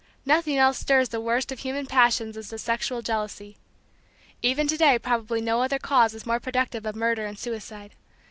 [0.25, 3.57] Nothing else stirs the worst of human passions as does sexual jealousy.
[4.41, 7.93] Even to day probably no other cause is more productive of murder and suicide.